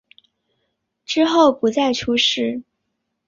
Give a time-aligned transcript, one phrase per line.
[1.05, 2.63] 之后不再出仕。